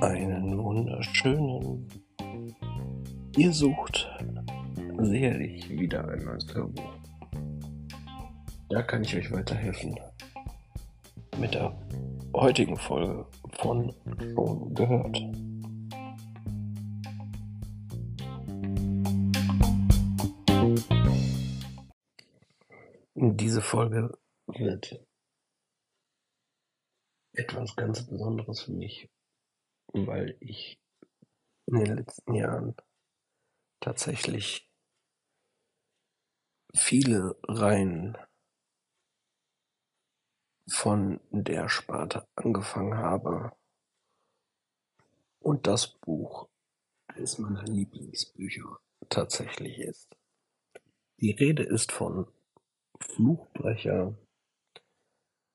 [0.00, 1.86] Einen wunderschönen.
[3.36, 4.08] Ihr sucht
[4.98, 6.96] sicherlich wieder ein neues Hörbuch.
[8.70, 9.94] Da kann ich euch weiterhelfen.
[11.38, 11.72] Mit der
[12.34, 13.94] heutigen Folge von
[14.34, 15.16] Schon gehört.
[23.14, 24.10] Diese Folge
[24.48, 25.00] wird
[27.38, 29.08] etwas ganz Besonderes für mich,
[29.92, 30.80] weil ich
[31.66, 32.74] in den letzten Jahren
[33.80, 34.68] tatsächlich
[36.74, 38.18] viele Reihen
[40.68, 43.56] von der Sparte angefangen habe
[45.38, 46.50] und das Buch
[47.06, 48.78] eines meiner Lieblingsbücher
[49.08, 50.16] tatsächlich ist.
[51.20, 52.30] Die Rede ist von
[53.00, 54.18] Fluchbrecher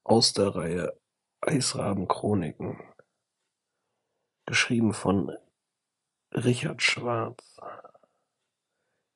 [0.04, 1.03] aus der Reihe
[1.46, 2.82] Eisraben-Chroniken,
[4.46, 5.38] geschrieben von
[6.32, 7.60] Richard Schwarz,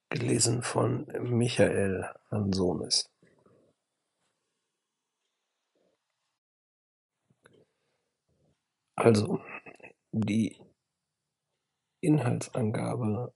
[0.10, 3.10] gelesen von Michael Hansonis.
[8.96, 9.40] Also,
[10.12, 10.60] die
[12.02, 13.34] Inhaltsangabe,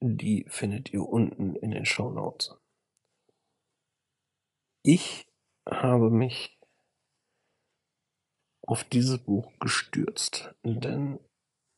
[0.00, 2.56] die findet ihr unten in den Show Notes.
[4.82, 5.26] Ich
[5.68, 6.53] habe mich
[8.66, 11.18] auf dieses Buch gestürzt, denn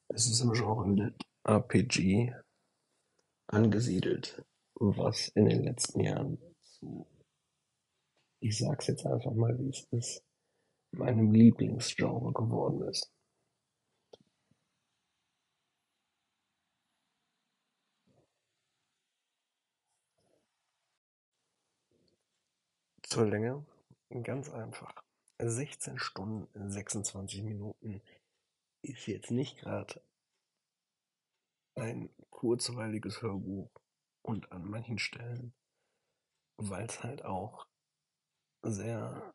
[0.09, 2.33] es ist im Genre RPG
[3.49, 7.07] angesiedelt, was in den letzten Jahren zu,
[8.41, 10.25] ich sag's jetzt einfach mal, wie es ist,
[10.93, 13.13] meinem Lieblingsgenre geworden ist.
[23.03, 23.65] Zur Länge
[24.23, 25.06] ganz einfach.
[25.39, 28.01] 16 Stunden 26 Minuten
[28.83, 30.01] ist jetzt nicht gerade
[31.75, 33.71] ein kurzweiliges Hörbuch
[34.23, 35.53] und an manchen Stellen,
[36.57, 37.67] weil es halt auch
[38.63, 39.35] sehr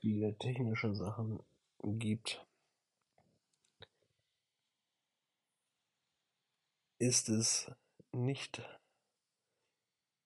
[0.00, 1.42] viele technische Sachen
[1.82, 2.46] gibt,
[6.98, 7.70] ist es
[8.12, 8.62] nicht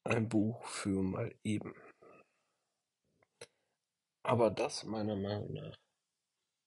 [0.04, 1.74] ein Buch für mal eben.
[4.28, 5.74] Aber das meiner Meinung nach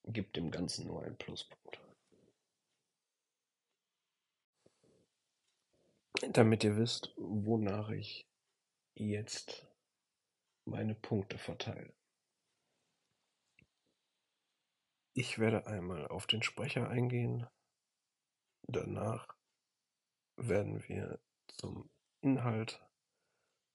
[0.06, 1.80] gibt dem Ganzen nur einen Pluspunkt.
[6.32, 8.28] Damit ihr wisst, wonach ich
[8.96, 9.68] jetzt
[10.66, 11.94] meine Punkte verteile.
[15.14, 17.46] Ich werde einmal auf den Sprecher eingehen.
[18.64, 19.28] Danach
[20.36, 21.20] werden wir
[21.60, 21.92] zum
[22.22, 22.82] Inhalt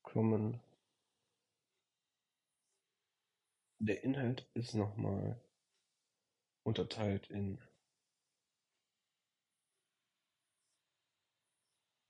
[0.02, 0.60] kommen
[3.78, 5.40] Der Inhalt ist nochmal
[6.62, 7.60] unterteilt in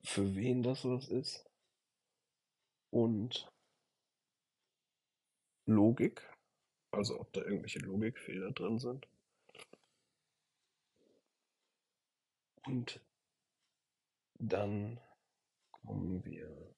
[0.05, 1.45] für wen das was ist
[2.91, 3.53] und
[5.67, 6.23] Logik,
[6.93, 9.09] also ob da irgendwelche Logikfehler drin sind.
[12.65, 13.01] Und
[14.39, 15.01] dann
[15.71, 16.75] kommen wir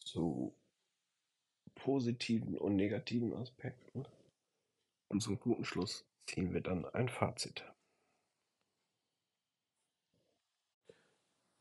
[0.00, 0.54] zu
[1.84, 4.08] positiven und negativen Aspekten.
[5.10, 7.62] Und zum guten Schluss ziehen wir dann ein Fazit.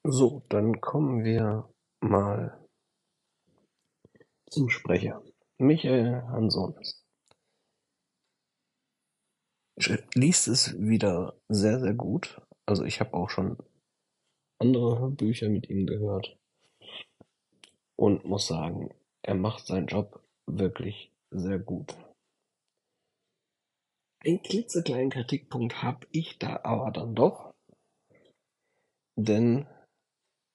[0.05, 1.69] So, dann kommen wir
[2.01, 2.65] mal
[4.49, 5.21] zum Sprecher.
[5.57, 7.05] Michael Hansonis.
[10.13, 12.41] Liest es wieder sehr, sehr gut.
[12.65, 13.57] Also ich habe auch schon
[14.59, 16.37] andere Bücher mit ihm gehört
[17.97, 21.97] und muss sagen, er macht seinen Job wirklich sehr gut.
[24.25, 27.53] Einen klitzekleinen Kritikpunkt habe ich da aber dann doch,
[29.17, 29.67] denn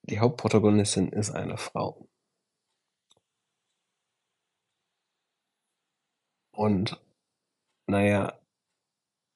[0.03, 2.09] die Hauptprotagonistin ist eine Frau.
[6.54, 7.01] Und
[7.87, 8.39] naja,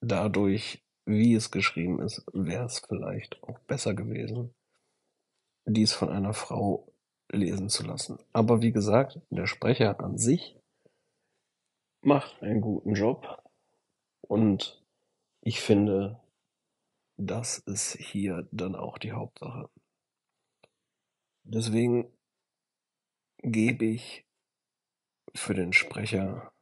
[0.01, 4.53] dadurch, wie es geschrieben ist, wäre es vielleicht auch besser gewesen,
[5.65, 6.92] dies von einer Frau
[7.33, 8.17] lesen zu lassen.
[8.31, 10.57] Aber wie gesagt, der Sprecher an sich
[12.01, 13.43] macht einen guten Job
[14.21, 14.83] und
[15.41, 16.21] ich finde,
[17.17, 19.69] das ist hier dann auch die Hauptsache.
[21.43, 22.11] Deswegen
[23.39, 24.25] gebe ich
[25.35, 26.53] für den Sprecher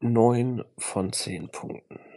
[0.00, 2.11] neun von zehn Punkten.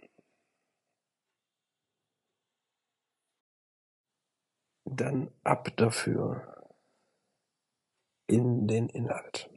[4.98, 6.70] Dann ab dafür
[8.28, 9.50] in den Inhalt.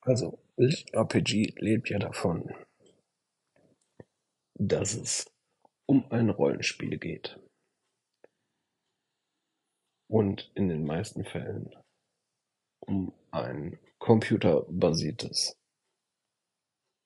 [0.00, 2.50] Also, Lit-RPG lebt ja davon,
[4.54, 5.30] dass es
[5.86, 7.38] um ein Rollenspiel geht.
[10.08, 11.74] Und in den meisten Fällen
[12.80, 15.58] um ein computerbasiertes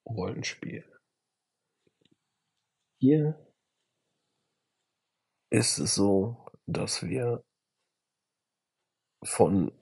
[0.09, 0.85] Rollenspiel.
[3.01, 3.53] Hier
[5.51, 7.43] ist es so, dass wir
[9.25, 9.73] von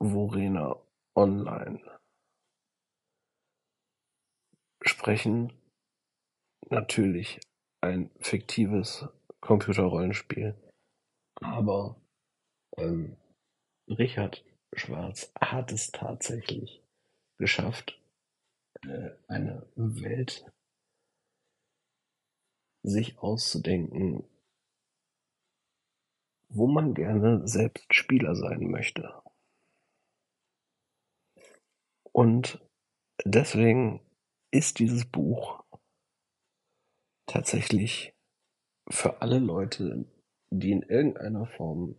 [0.00, 0.82] Vorena
[1.14, 2.00] Online
[4.82, 5.52] sprechen.
[6.70, 7.38] Natürlich
[7.82, 9.06] ein fiktives
[9.40, 10.56] Computerrollenspiel,
[11.40, 12.00] aber
[12.78, 13.16] ähm,
[13.88, 14.42] Richard
[14.72, 16.82] Schwarz hat es tatsächlich
[17.38, 18.00] geschafft,
[18.86, 20.50] äh, eine Welt
[22.82, 24.24] sich auszudenken,
[26.54, 29.22] wo man gerne selbst Spieler sein möchte.
[32.12, 32.60] Und
[33.24, 34.00] deswegen
[34.52, 35.64] ist dieses Buch
[37.26, 38.14] tatsächlich
[38.90, 40.04] für alle Leute,
[40.50, 41.96] die in irgendeiner Form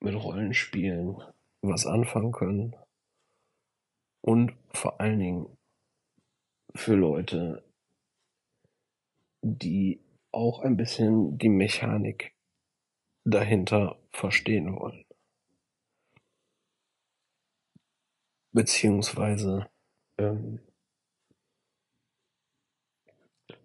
[0.00, 1.20] mit Rollenspielen
[1.60, 2.76] was anfangen können
[4.22, 5.58] und vor allen Dingen
[6.74, 7.64] für Leute,
[9.42, 10.00] die
[10.32, 12.37] auch ein bisschen die Mechanik
[13.30, 15.04] dahinter verstehen wollen.
[18.52, 19.70] Beziehungsweise
[20.16, 20.60] ähm,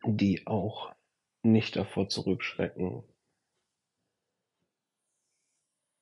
[0.06, 0.94] die auch
[1.44, 3.04] nicht davor zurückschrecken,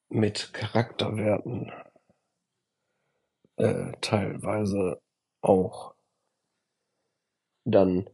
[0.10, 1.72] mit Charakterwerten
[3.56, 5.02] äh, teilweise
[5.42, 5.96] auch
[7.64, 8.10] dann,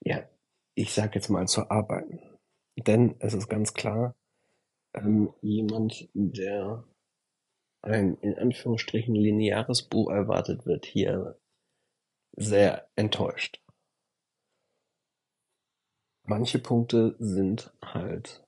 [0.00, 0.28] ja,
[0.74, 2.29] ich sag jetzt mal zu arbeiten.
[2.86, 4.14] Denn es ist ganz klar,
[4.94, 6.84] ähm, jemand, der
[7.82, 11.38] ein in Anführungsstrichen lineares Buch erwartet, wird hier
[12.36, 13.62] sehr enttäuscht.
[16.24, 18.44] Manche Punkte sind halt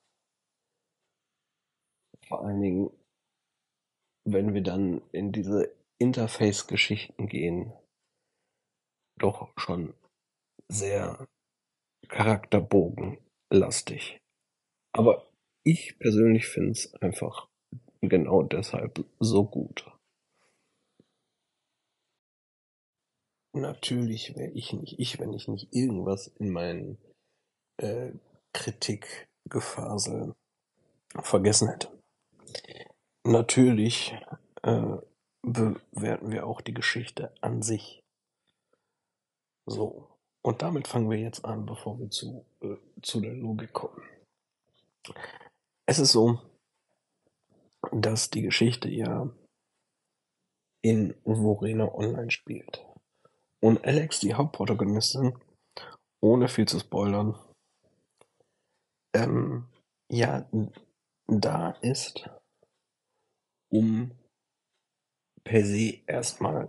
[2.29, 2.91] vor allen Dingen,
[4.25, 7.73] wenn wir dann in diese Interface-Geschichten gehen,
[9.19, 9.95] doch schon
[10.69, 11.27] sehr
[12.09, 14.22] charakterbogenlastig.
[14.93, 15.27] Aber
[15.65, 17.49] ich persönlich finde es einfach
[18.01, 19.87] genau deshalb so gut.
[23.55, 26.99] Natürlich wäre ich nicht ich, wenn ich nicht irgendwas in meinen
[27.79, 28.13] äh,
[28.55, 30.33] Kritikgefasel
[31.23, 31.89] vergessen hätte.
[33.25, 34.15] Natürlich
[34.63, 34.97] äh,
[35.43, 38.01] bewerten wir auch die Geschichte an sich.
[39.67, 40.09] So,
[40.45, 44.03] und damit fangen wir jetzt an, bevor wir zu, äh, zu der Logik kommen.
[45.87, 46.41] Es ist so,
[47.91, 49.31] dass die Geschichte ja
[50.83, 52.85] in Vorena Online spielt.
[53.61, 55.39] Und Alex, die Hauptprotagonistin,
[56.21, 57.39] ohne viel zu spoilern,
[59.15, 59.69] ähm,
[60.11, 60.49] ja,
[61.27, 62.29] da ist,
[63.71, 64.13] um
[65.45, 66.69] per se erstmal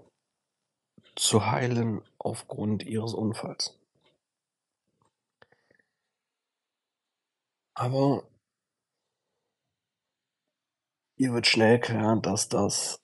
[1.16, 3.80] zu heilen aufgrund ihres Unfalls.
[7.84, 8.24] Aber
[11.18, 13.04] ihr wird schnell klar, dass das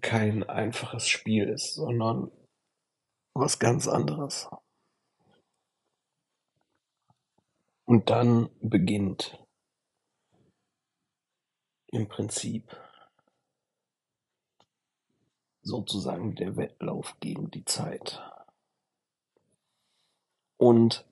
[0.00, 2.32] kein einfaches Spiel ist, sondern
[3.34, 4.48] was ganz anderes.
[7.84, 9.44] Und dann beginnt
[11.88, 12.74] im Prinzip
[15.60, 18.22] sozusagen der Wettlauf gegen die Zeit.
[20.56, 21.04] Und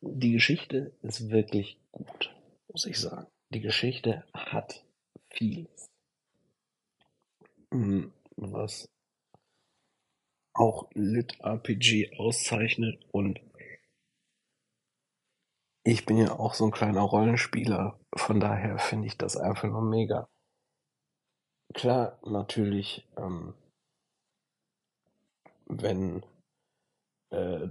[0.00, 2.34] die Geschichte ist wirklich gut,
[2.68, 3.26] muss ich sagen.
[3.50, 4.84] Die Geschichte hat
[5.30, 5.90] vieles,
[7.70, 8.88] hm, was
[10.54, 13.40] auch Lit-RPG auszeichnet und
[15.84, 19.82] ich bin ja auch so ein kleiner Rollenspieler, von daher finde ich das einfach nur
[19.82, 20.28] mega.
[21.74, 23.54] Klar, natürlich, ähm,
[25.66, 26.24] wenn
[27.30, 27.68] äh,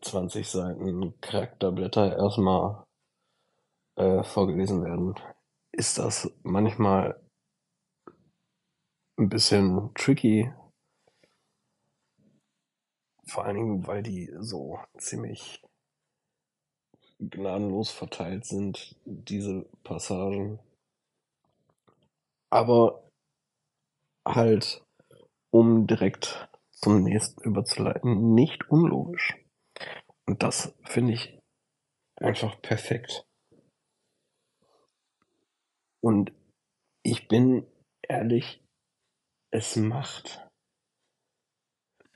[0.00, 2.84] 20 Seiten Charakterblätter erstmal
[3.96, 5.14] äh, vorgelesen werden,
[5.72, 7.20] ist das manchmal
[9.18, 10.52] ein bisschen tricky.
[13.26, 15.62] Vor allen Dingen, weil die so ziemlich
[17.18, 20.58] gnadenlos verteilt sind, diese Passagen.
[22.50, 23.08] Aber
[24.26, 24.82] halt,
[25.52, 29.36] um direkt zum nächsten überzuleiten, nicht unlogisch.
[30.26, 31.38] Und das finde ich
[32.16, 33.26] einfach perfekt.
[36.02, 36.32] Und
[37.02, 37.66] ich bin
[38.02, 38.62] ehrlich,
[39.52, 40.48] es macht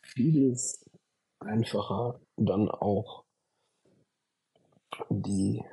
[0.03, 0.85] vieles
[1.41, 3.25] einfacher, dann auch
[5.11, 5.65] die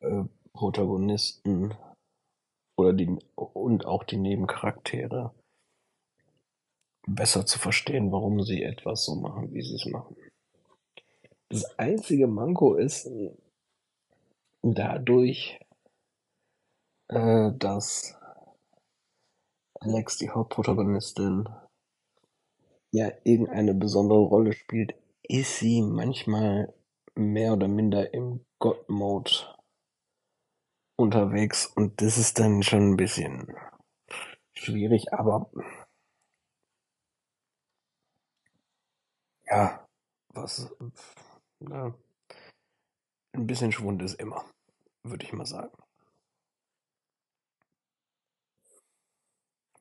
[0.00, 1.74] äh, Protagonisten
[2.76, 5.34] oder die und auch die Nebencharaktere
[7.06, 10.16] besser zu verstehen, warum sie etwas so machen, wie sie es machen.
[11.48, 13.10] Das einzige Manko ist
[14.62, 15.58] dadurch,
[17.08, 18.16] äh, dass
[19.80, 21.48] Alex, die Hauptprotagonistin,
[22.90, 26.72] ja irgendeine besondere Rolle spielt, ist sie manchmal
[27.14, 29.30] mehr oder minder im God-Mode
[30.96, 33.54] unterwegs und das ist dann schon ein bisschen
[34.52, 35.50] schwierig, aber
[39.46, 39.86] ja,
[40.34, 40.70] was,
[41.60, 41.94] na,
[43.32, 44.44] ein bisschen Schwund ist immer,
[45.02, 45.76] würde ich mal sagen.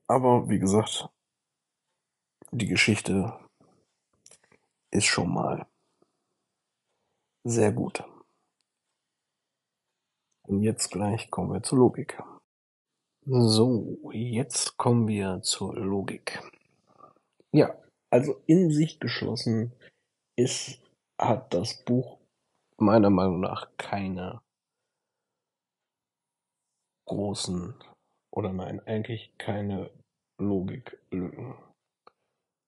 [0.08, 1.10] Aber wie gesagt,
[2.52, 3.38] die Geschichte
[4.92, 5.68] ist schon mal
[7.44, 8.04] sehr gut.
[10.48, 12.22] Und jetzt gleich kommen wir zur Logik.
[13.26, 16.42] So, jetzt kommen wir zur Logik.
[17.52, 17.76] Ja,
[18.10, 19.74] also in sich geschlossen
[20.38, 20.80] ist,
[21.20, 22.17] hat das Buch
[22.78, 24.42] meiner Meinung nach keine
[27.06, 27.74] großen
[28.32, 29.90] oder nein, eigentlich keine
[30.40, 31.56] Logiklücken.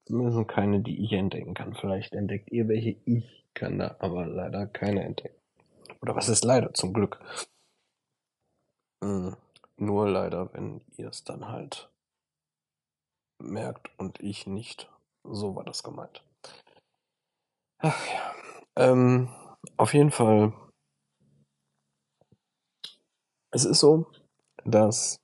[0.07, 1.75] Zumindest keine, die ich entdecken kann.
[1.75, 5.39] Vielleicht entdeckt ihr welche, ich kann da aber leider keine entdecken.
[6.01, 7.19] Oder was ist leider, zum Glück.
[9.03, 9.35] Mhm.
[9.77, 11.89] Nur leider, wenn ihr es dann halt
[13.41, 14.89] merkt und ich nicht.
[15.23, 16.23] So war das gemeint.
[17.79, 18.35] Ach ja.
[18.75, 19.29] Ähm,
[19.77, 20.53] auf jeden Fall.
[23.51, 24.11] Es ist so,
[24.63, 25.17] dass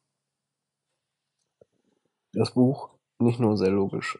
[2.33, 2.89] das Buch
[3.21, 4.19] nicht nur sehr logisch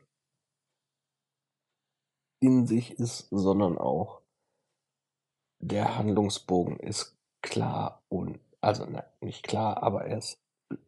[2.42, 4.22] in sich ist, sondern auch
[5.62, 10.38] der Handlungsbogen ist klar und also ne, nicht klar, aber er ist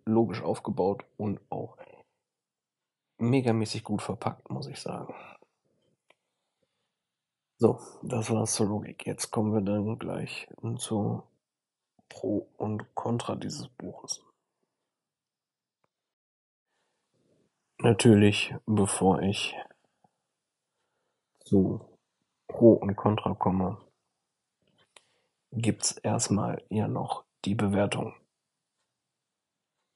[0.05, 1.77] logisch aufgebaut und auch
[3.19, 5.13] megamäßig gut verpackt, muss ich sagen.
[7.59, 9.07] So, das war's zur Logik.
[9.07, 10.47] Jetzt kommen wir dann gleich
[10.77, 11.23] zu
[12.07, 14.23] Pro und Contra dieses Buches.
[17.79, 19.55] Natürlich, bevor ich
[21.45, 21.81] zu
[22.47, 23.83] Pro und Contra komme,
[25.51, 28.13] gibt's erstmal ja noch die Bewertung.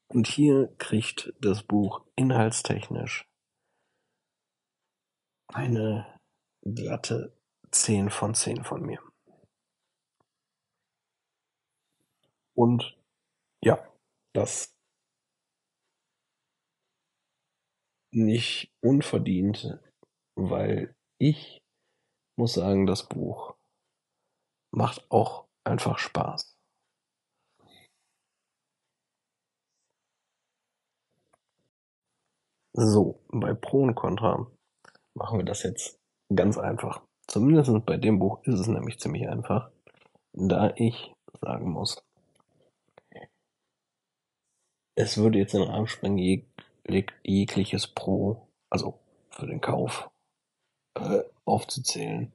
[0.08, 3.30] Und hier kriegt das Buch inhaltstechnisch
[5.48, 6.20] eine
[6.64, 7.38] glatte
[7.72, 9.02] 10 von 10 von mir.
[12.54, 12.98] Und
[13.64, 13.80] ja,
[14.34, 14.76] das
[18.14, 19.80] nicht unverdient,
[20.36, 21.62] weil ich
[22.38, 23.56] muss sagen, das Buch
[24.74, 26.58] macht auch einfach Spaß.
[32.74, 34.48] So, bei Pro und Contra
[35.14, 36.00] machen wir das jetzt
[36.34, 37.06] ganz einfach.
[37.32, 39.72] Zumindest bei dem Buch ist es nämlich ziemlich einfach,
[40.34, 42.04] da ich sagen muss,
[44.98, 50.10] es würde jetzt den Rahmen sprengen, jeg jegliches Pro, also für den Kauf,
[51.00, 52.34] äh, aufzuzählen.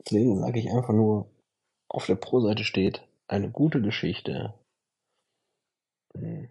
[0.00, 1.30] Deswegen sage ich einfach nur,
[1.88, 4.52] auf der Pro-Seite steht eine gute Geschichte.
[6.16, 6.48] Hm,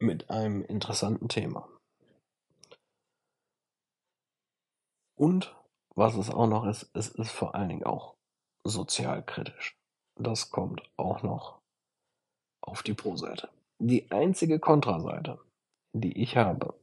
[0.00, 1.66] mit einem interessanten Thema.
[5.16, 5.54] Und
[5.94, 8.14] was es auch noch ist, es ist vor allen Dingen auch
[8.64, 9.76] sozialkritisch.
[10.16, 11.58] Das kommt auch noch
[12.60, 13.48] auf die Pro-Seite.
[13.78, 15.38] Die einzige Kontraseite,
[15.92, 16.74] die ich habe,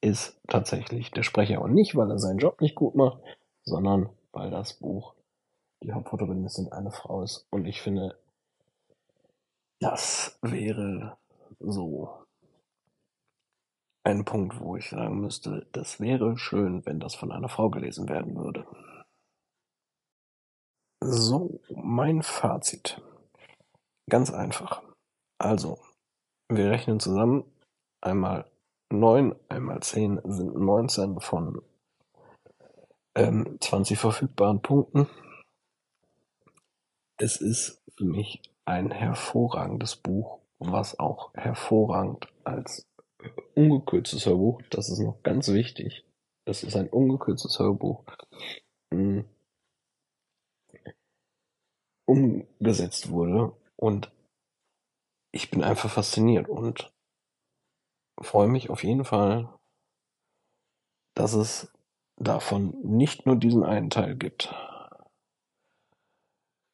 [0.00, 1.62] ist tatsächlich der Sprecher.
[1.62, 3.18] Und nicht, weil er seinen Job nicht gut macht,
[3.64, 5.14] sondern weil das Buch
[5.82, 7.46] die Hauptprotagonistin eine Frau ist.
[7.50, 8.18] Und ich finde,
[9.80, 11.16] das wäre
[11.60, 12.23] so
[14.04, 18.08] ein Punkt, wo ich sagen müsste, das wäre schön, wenn das von einer Frau gelesen
[18.08, 18.66] werden würde.
[21.02, 23.00] So, mein Fazit.
[24.08, 24.82] Ganz einfach.
[25.38, 25.78] Also,
[26.48, 27.44] wir rechnen zusammen.
[28.02, 28.50] Einmal
[28.90, 31.62] 9, einmal 10 sind 19 von
[33.14, 35.08] ähm, 20 verfügbaren Punkten.
[37.16, 42.86] Es ist für mich ein hervorragendes Buch, was auch hervorragend als
[43.54, 46.04] ungekürztes Hörbuch, das ist noch ganz wichtig.
[46.44, 48.04] Das ist ein ungekürztes Hörbuch.
[48.92, 49.24] Hm,
[52.06, 54.10] umgesetzt wurde Und
[55.32, 56.92] ich bin einfach fasziniert und
[58.20, 59.48] freue mich auf jeden Fall,
[61.14, 61.72] dass es
[62.16, 64.54] davon nicht nur diesen einen Teil gibt.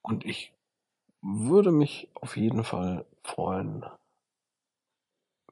[0.03, 0.53] Und ich
[1.23, 3.87] würde mich auf jeden Fall freuen,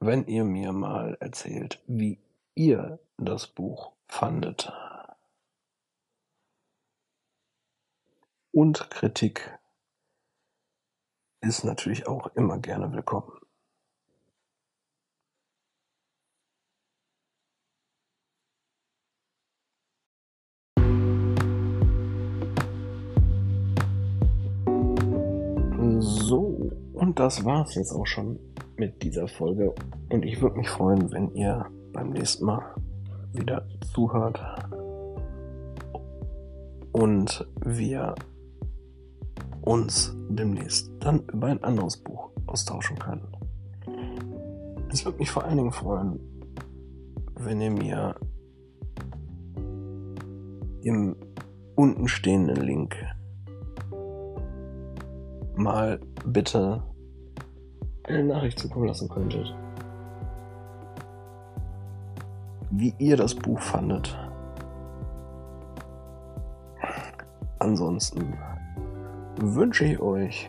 [0.01, 2.19] wenn ihr mir mal erzählt, wie
[2.55, 4.73] ihr das Buch fandet.
[8.53, 9.59] Und Kritik
[11.41, 13.38] ist natürlich auch immer gerne willkommen.
[26.99, 28.39] Und das war's jetzt auch schon
[28.77, 29.73] mit dieser Folge.
[30.11, 32.63] Und ich würde mich freuen, wenn ihr beim nächsten Mal
[33.33, 34.41] wieder zuhört
[36.93, 38.15] und wir
[39.63, 43.27] uns demnächst dann über ein anderes Buch austauschen können.
[44.91, 46.19] Es würde mich vor allen Dingen freuen,
[47.37, 48.15] wenn ihr mir
[50.83, 51.15] im
[51.77, 52.97] unten stehenden Link
[55.55, 56.01] mal
[56.33, 56.83] bitte
[58.05, 59.55] eine Nachricht zukommen lassen könntet.
[62.71, 64.17] Wie ihr das Buch fandet.
[67.59, 68.39] Ansonsten
[69.41, 70.49] wünsche ich euch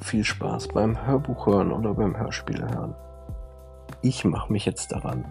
[0.00, 2.94] viel Spaß beim Hörbuch hören oder beim Hörspiel hören.
[4.02, 5.24] Ich mache mich jetzt daran,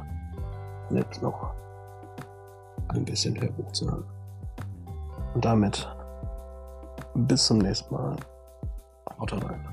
[0.90, 1.54] selbst noch
[2.90, 4.06] ein bisschen Hörbuch zu hören.
[5.34, 5.88] Und damit
[7.28, 8.16] bis zum nächsten Mal.
[9.20, 9.69] Haut rein.